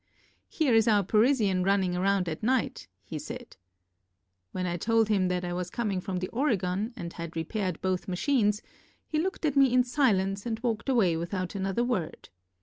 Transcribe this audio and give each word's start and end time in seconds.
"Here 0.49 0.73
is 0.73 0.87
our 0.87 1.03
Parisian 1.03 1.63
running 1.63 1.95
around 1.95 2.27
at 2.27 2.41
night," 2.41 2.87
he 3.03 3.19
said. 3.19 3.55
When 4.51 4.65
I 4.65 4.75
told 4.75 5.09
him 5.09 5.27
that 5.27 5.45
I 5.45 5.53
was 5.53 5.69
coming 5.69 6.01
from 6.01 6.17
the 6.17 6.27
Oregon 6.29 6.91
and 6.95 7.13
had 7.13 7.35
re 7.35 7.43
paired 7.43 7.79
both 7.81 8.07
machines, 8.07 8.63
he 9.05 9.19
looked 9.19 9.45
at 9.45 9.55
me 9.55 9.71
in 9.71 9.83
silence 9.83 10.43
and 10.47 10.59
walked 10.61 10.89
away 10.89 11.15
without 11.17 11.53
another 11.53 11.83
word. 11.83 12.29